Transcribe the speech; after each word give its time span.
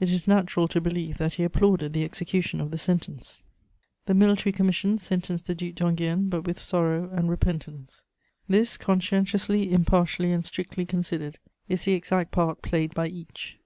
It 0.00 0.10
is 0.10 0.28
natural 0.28 0.68
to 0.68 0.82
believe 0.82 1.16
that 1.16 1.36
he 1.36 1.44
applauded 1.44 1.94
the 1.94 2.04
execution 2.04 2.60
of 2.60 2.70
the 2.72 2.76
sentence. 2.76 3.42
The 4.04 4.12
military 4.12 4.52
commission 4.52 4.98
sentenced 4.98 5.46
the 5.46 5.54
Duc 5.54 5.76
d'Enghien, 5.76 6.28
but 6.28 6.42
with 6.44 6.60
sorrow 6.60 7.08
and 7.10 7.30
repentance. 7.30 8.04
This, 8.46 8.76
conscientiously, 8.76 9.72
impartially 9.72 10.30
and 10.30 10.44
strictly 10.44 10.84
considered, 10.84 11.38
is 11.70 11.84
the 11.86 11.94
exact 11.94 12.32
part 12.32 12.60
played 12.60 12.92
by 12.92 13.08
each. 13.08 13.58